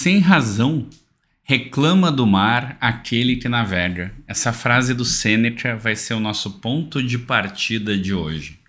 Sem 0.00 0.20
razão, 0.20 0.88
reclama 1.42 2.12
do 2.12 2.24
mar 2.24 2.78
aquele 2.80 3.34
que 3.34 3.48
navega. 3.48 4.14
Essa 4.28 4.52
frase 4.52 4.94
do 4.94 5.04
Sêneca 5.04 5.76
vai 5.76 5.96
ser 5.96 6.14
o 6.14 6.20
nosso 6.20 6.60
ponto 6.60 7.02
de 7.02 7.18
partida 7.18 7.98
de 7.98 8.14
hoje. 8.14 8.60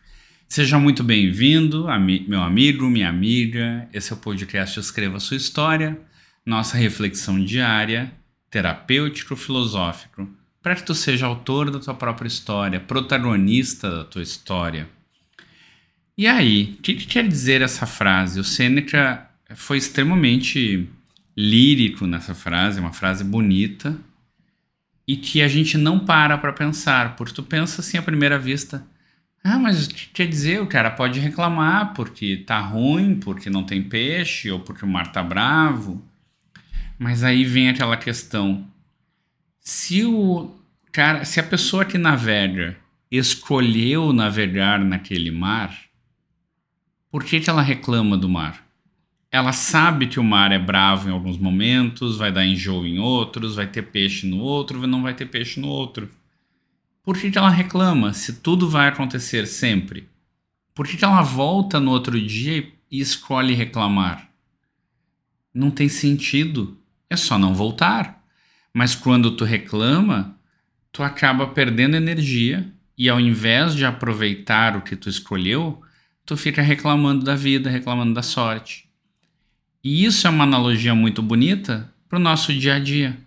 Seja 0.48 0.80
muito 0.80 1.04
bem-vindo, 1.04 1.86
meu 2.28 2.42
amigo, 2.42 2.90
minha 2.90 3.08
amiga. 3.08 3.88
Esse 3.94 4.12
é 4.12 4.16
o 4.16 4.20
podcast 4.20 4.80
Escreva 4.80 5.20
Sua 5.20 5.38
História, 5.38 6.02
nossa 6.44 6.76
reflexão 6.76 7.46
diária, 7.46 8.12
terapêutico-filosófico, 8.50 10.28
para 10.64 10.74
que 10.74 10.84
tu 10.84 10.96
seja 10.96 11.28
autor 11.28 11.70
da 11.70 11.78
tua 11.78 11.94
própria 11.94 12.28
história, 12.28 12.80
protagonista 12.80 13.98
da 13.98 14.04
tua 14.04 14.24
história. 14.24 14.90
E 16.18 16.26
aí, 16.26 16.76
o 16.80 16.82
que, 16.82 16.96
que 16.96 17.06
quer 17.06 17.28
dizer 17.28 17.62
essa 17.62 17.86
frase? 17.86 18.40
O 18.40 18.44
Sêneca 18.44 19.30
foi 19.54 19.78
extremamente 19.78 20.90
lírico 21.40 22.06
nessa 22.06 22.36
frase, 22.36 22.82
uma 22.82 22.92
frase 22.92 23.24
bonita 23.24 23.98
e 25.08 25.16
que 25.16 25.42
a 25.42 25.48
gente 25.48 25.78
não 25.78 25.98
para 25.98 26.38
para 26.38 26.52
pensar, 26.52 27.16
porque 27.16 27.34
tu 27.34 27.42
pensa 27.42 27.80
assim 27.80 27.98
à 27.98 28.02
primeira 28.02 28.38
vista, 28.38 28.86
ah, 29.42 29.58
mas 29.58 29.88
quer 29.88 30.28
dizer, 30.28 30.62
o 30.62 30.68
cara 30.68 30.92
pode 30.92 31.18
reclamar 31.18 31.94
porque 31.94 32.44
tá 32.46 32.60
ruim, 32.60 33.16
porque 33.16 33.50
não 33.50 33.64
tem 33.64 33.82
peixe 33.82 34.52
ou 34.52 34.60
porque 34.60 34.84
o 34.84 34.88
mar 34.88 35.14
tá 35.14 35.24
bravo. 35.24 36.04
Mas 36.98 37.24
aí 37.24 37.46
vem 37.46 37.70
aquela 37.70 37.96
questão: 37.96 38.68
se 39.62 40.04
o 40.04 40.54
cara, 40.92 41.24
se 41.24 41.40
a 41.40 41.44
pessoa 41.44 41.86
que 41.86 41.98
navega 41.98 42.76
escolheu 43.10 44.12
navegar 44.12 44.78
naquele 44.80 45.32
mar, 45.32 45.74
por 47.10 47.24
que, 47.24 47.40
que 47.40 47.50
ela 47.50 47.62
reclama 47.62 48.18
do 48.18 48.28
mar? 48.28 48.69
Ela 49.32 49.52
sabe 49.52 50.08
que 50.08 50.20
o 50.20 50.24
mar 50.24 50.52
é 50.52 50.58
bravo 50.58 51.08
em 51.08 51.12
alguns 51.12 51.38
momentos, 51.38 52.18
vai 52.18 52.32
dar 52.32 52.46
enjoo 52.46 52.86
em 52.86 52.98
outros, 52.98 53.56
vai 53.56 53.68
ter 53.68 53.84
peixe 53.84 54.26
no 54.26 54.40
outro, 54.40 54.86
não 54.88 55.04
vai 55.04 55.14
ter 55.14 55.28
peixe 55.28 55.60
no 55.60 55.68
outro. 55.68 56.10
Por 57.04 57.18
que, 57.18 57.30
que 57.30 57.38
ela 57.38 57.50
reclama 57.50 58.14
se 58.14 58.42
tudo 58.42 58.68
vai 58.68 58.88
acontecer 58.88 59.46
sempre? 59.46 60.10
Por 60.74 60.88
que, 60.88 60.98
que 60.98 61.06
ela 61.06 61.22
volta 61.22 61.80
no 61.80 61.92
outro 61.92 62.20
dia 62.20 62.72
e 62.90 63.00
escolhe 63.00 63.54
reclamar? 63.54 64.30
Não 65.54 65.70
tem 65.70 65.90
sentido. 65.90 66.78
É 67.10 67.16
só 67.16 67.38
não 67.38 67.54
voltar. 67.54 68.24
Mas 68.74 68.96
quando 68.96 69.32
tu 69.32 69.44
reclama, 69.44 70.38
tu 70.92 71.04
acaba 71.04 71.48
perdendo 71.48 71.96
energia 71.96 72.72
e 72.98 73.10
ao 73.10 73.20
invés 73.20 73.76
de 73.76 73.86
aproveitar 73.86 74.76
o 74.76 74.82
que 74.82 74.96
tu 74.96 75.10
escolheu, 75.10 75.82
tu 76.26 76.38
fica 76.38 76.62
reclamando 76.62 77.26
da 77.26 77.36
vida, 77.36 77.70
reclamando 77.70 78.14
da 78.14 78.22
sorte. 78.22 78.89
E 79.84 80.04
isso 80.04 80.28
é 80.28 80.30
uma 80.30 80.44
analogia 80.44 80.94
muito 80.94 81.22
bonita 81.22 81.94
para 82.08 82.18
o 82.18 82.22
nosso 82.22 82.54
dia 82.54 82.76
a 82.76 82.80
dia. 82.80 83.18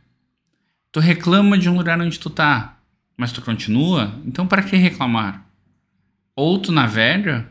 Tu 0.91 1.01
reclama 1.01 1.57
de 1.57 1.69
um 1.69 1.77
lugar 1.77 2.01
onde 2.01 2.19
tu 2.19 2.29
tá, 2.29 2.79
mas 3.17 3.33
tu 3.33 3.41
continua, 3.41 4.21
então 4.27 4.47
para 4.47 4.63
que 4.63 4.77
reclamar? 4.77 5.47
Ou 6.37 6.59
tu 6.59 6.71
navega, 6.71 7.51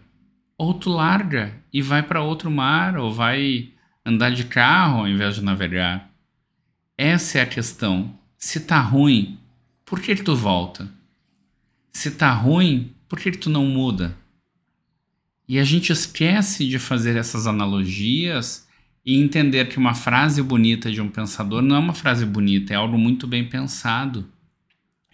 ou 0.58 0.74
tu 0.74 0.92
larga 0.92 1.54
e 1.74 1.82
vai 1.82 2.04
para 2.04 2.22
outro 2.22 2.52
mar, 2.52 2.98
ou 2.98 3.12
vai 3.12 3.72
andar 4.06 4.30
de 4.32 4.44
carro 4.44 5.00
ao 5.00 5.08
invés 5.08 5.36
de 5.36 5.44
navegar. 5.44 6.12
Essa 6.98 7.40
é 7.40 7.42
a 7.42 7.48
questão. 7.48 8.16
Se 8.38 8.60
tá 8.60 8.80
ruim, 8.80 9.40
por 9.84 10.00
que, 10.00 10.16
tu 10.16 10.36
volta? 10.36 10.88
Se 11.92 12.12
tá 12.12 12.32
ruim, 12.32 12.94
por 13.10 13.20
que 13.20 13.32
tu 13.32 13.50
não 13.50 13.66
muda? 13.66 14.16
E 15.48 15.58
a 15.60 15.64
gente 15.64 15.92
esquece 15.92 16.68
de 16.68 16.78
fazer 16.80 17.18
essas 17.18 17.48
analogias 17.48 18.68
e 19.06 19.20
entender 19.20 19.68
que 19.68 19.78
uma 19.78 19.94
frase 19.94 20.42
bonita 20.42 20.92
de 20.92 21.02
um 21.02 21.10
pensador 21.10 21.62
não 21.62 21.76
é 21.76 21.80
uma 21.80 21.94
frase 21.94 22.26
bonita, 22.26 22.74
é 22.74 22.78
algo 22.78 22.98
muito 22.98 23.28
bem 23.28 23.48
pensado. 23.48 24.28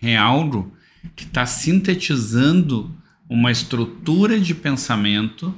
É 0.02 0.16
algo 0.16 0.74
que 1.16 1.24
está 1.24 1.46
sintetizando 1.46 2.96
uma 3.30 3.52
estrutura 3.52 4.40
de 4.40 4.54
pensamento 4.54 5.54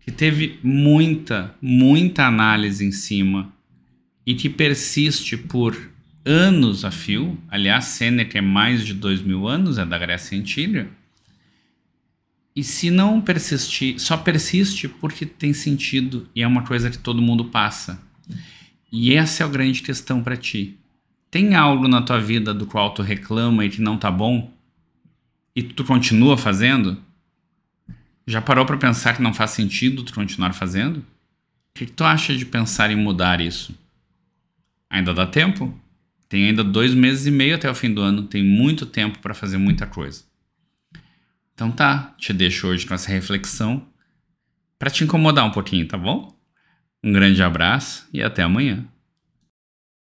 que 0.00 0.10
teve 0.10 0.58
muita, 0.62 1.54
muita 1.60 2.26
análise 2.26 2.84
em 2.84 2.92
cima 2.92 3.52
e 4.26 4.34
que 4.34 4.48
persiste 4.48 5.36
por 5.36 5.76
anos 6.24 6.84
a 6.84 6.90
fio. 6.90 7.38
Aliás, 7.48 7.84
Sêneca 7.84 8.38
é 8.38 8.42
mais 8.42 8.84
de 8.84 8.92
dois 8.92 9.22
mil 9.22 9.46
anos, 9.46 9.78
é 9.78 9.86
da 9.86 9.98
Grécia 9.98 10.38
Antiga 10.38 10.88
e 12.54 12.62
se 12.62 12.90
não 12.90 13.20
persistir, 13.20 13.98
só 13.98 14.16
persiste 14.16 14.86
porque 14.86 15.24
tem 15.24 15.52
sentido 15.54 16.28
e 16.34 16.42
é 16.42 16.46
uma 16.46 16.64
coisa 16.64 16.90
que 16.90 16.98
todo 16.98 17.22
mundo 17.22 17.46
passa. 17.46 18.00
E 18.90 19.14
essa 19.14 19.42
é 19.42 19.46
a 19.46 19.48
grande 19.48 19.80
questão 19.82 20.22
para 20.22 20.36
ti. 20.36 20.78
Tem 21.30 21.54
algo 21.54 21.88
na 21.88 22.02
tua 22.02 22.20
vida 22.20 22.52
do 22.52 22.66
qual 22.66 22.92
tu 22.92 23.00
reclama 23.00 23.64
e 23.64 23.70
que 23.70 23.80
não 23.80 23.96
tá 23.96 24.10
bom? 24.10 24.52
E 25.56 25.62
tu 25.62 25.82
continua 25.82 26.36
fazendo? 26.36 26.98
Já 28.26 28.42
parou 28.42 28.66
para 28.66 28.76
pensar 28.76 29.16
que 29.16 29.22
não 29.22 29.32
faz 29.32 29.52
sentido 29.52 30.02
tu 30.02 30.12
continuar 30.12 30.52
fazendo? 30.52 30.98
O 30.98 31.04
que, 31.74 31.86
tu 31.86 32.04
acha 32.04 32.36
de 32.36 32.44
pensar 32.44 32.90
em 32.90 32.96
mudar 32.96 33.40
isso? 33.40 33.74
Ainda 34.90 35.14
dá 35.14 35.26
tempo? 35.26 35.74
Tem 36.28 36.48
ainda 36.48 36.62
dois 36.62 36.92
meses 36.92 37.26
e 37.26 37.30
meio 37.30 37.54
até 37.54 37.70
o 37.70 37.74
fim 37.74 37.92
do 37.92 38.02
ano. 38.02 38.24
Tem 38.24 38.44
muito 38.44 38.84
tempo 38.84 39.18
para 39.20 39.32
fazer 39.32 39.56
muita 39.56 39.86
coisa. 39.86 40.22
Então 41.54 41.70
tá, 41.70 42.14
te 42.18 42.32
deixo 42.32 42.66
hoje 42.68 42.86
com 42.86 42.94
essa 42.94 43.10
reflexão 43.10 43.86
para 44.78 44.90
te 44.90 45.04
incomodar 45.04 45.44
um 45.44 45.50
pouquinho, 45.50 45.86
tá 45.86 45.96
bom? 45.96 46.36
Um 47.02 47.12
grande 47.12 47.42
abraço 47.42 48.08
e 48.12 48.22
até 48.22 48.42
amanhã. 48.42 48.86